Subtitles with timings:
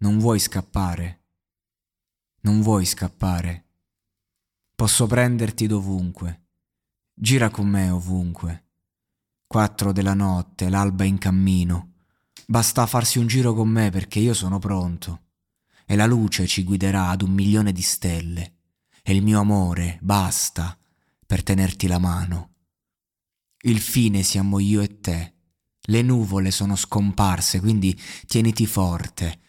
[0.00, 1.24] Non vuoi scappare?
[2.42, 3.64] Non vuoi scappare?
[4.72, 6.42] Posso prenderti dovunque.
[7.12, 8.66] Gira con me ovunque.
[9.44, 11.94] Quattro della notte, l'alba in cammino.
[12.46, 15.22] Basta farsi un giro con me perché io sono pronto.
[15.84, 18.58] E la luce ci guiderà ad un milione di stelle.
[19.02, 20.78] E il mio amore basta
[21.26, 22.52] per tenerti la mano.
[23.62, 25.34] Il fine siamo io e te.
[25.80, 29.46] Le nuvole sono scomparse, quindi tieniti forte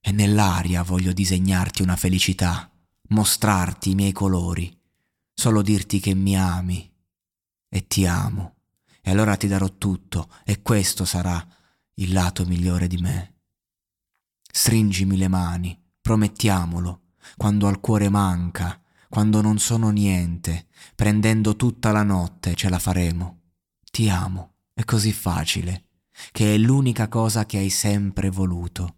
[0.00, 2.70] e nell'aria voglio disegnarti una felicità,
[3.08, 4.76] mostrarti i miei colori,
[5.34, 6.90] solo dirti che mi ami
[7.68, 8.56] e ti amo.
[9.02, 11.46] E allora ti darò tutto e questo sarà
[11.94, 13.34] il lato migliore di me.
[14.50, 17.02] Stringimi le mani, promettiamolo,
[17.36, 23.40] quando al cuore manca, quando non sono niente, prendendo tutta la notte ce la faremo.
[23.90, 25.84] Ti amo, è così facile,
[26.30, 28.97] che è l'unica cosa che hai sempre voluto